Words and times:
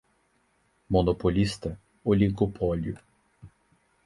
Monopolista, 0.89 1.77
oligopólio 2.03 2.97